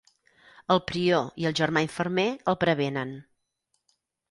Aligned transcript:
El 0.75 0.79
prior 0.91 1.27
i 1.43 1.47
el 1.51 1.55
germà 1.61 1.85
infermer 1.89 2.27
el 2.53 2.59
prevenen. 2.65 3.15